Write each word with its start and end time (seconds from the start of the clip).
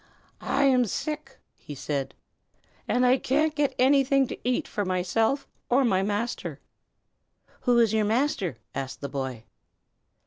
"I 0.41 0.63
am 0.63 0.85
sick," 0.85 1.37
he 1.59 1.75
said, 1.75 2.15
"and 2.87 3.05
I 3.05 3.19
can't 3.19 3.53
get 3.53 3.75
anything 3.77 4.25
to 4.29 4.37
eat 4.43 4.67
for 4.67 4.83
myself 4.83 5.47
or 5.69 5.85
my 5.85 6.01
master." 6.01 6.59
"Who 7.69 7.77
is 7.77 7.93
your 7.93 8.05
master?" 8.05 8.57
asked 8.73 9.01
the 9.01 9.09
boy. 9.09 9.43